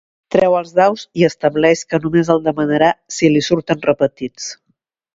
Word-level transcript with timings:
Treu 0.35 0.53
els 0.59 0.71
daus 0.79 1.03
i 1.21 1.25
estableix 1.27 1.85
que 1.93 2.01
només 2.07 2.33
el 2.37 2.43
demanarà 2.49 2.91
si 3.19 3.33
li 3.37 3.47
surten 3.53 3.89
repetits. 3.93 4.53